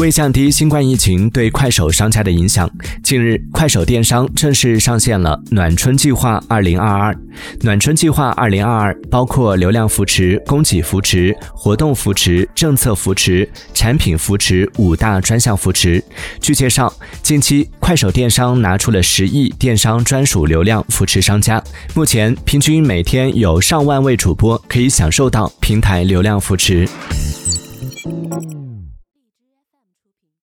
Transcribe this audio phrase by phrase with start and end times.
[0.00, 2.68] 为降低新冠疫情对快手商家的影响
[3.02, 7.14] 近日快手电商正式上线了暖春计划二零二二。
[7.60, 16.02] 暖春计划二零二二包括流量扶持供给扶持活动扶持政策扶持产品扶持五大专项扶持
[16.40, 16.90] 据介绍
[17.22, 21.62] 近期快手电商拿出了十亿电商专属流量扶持商家
[21.94, 26.88] 目前平均每天有上万位主播可以享受到平台流量扶持。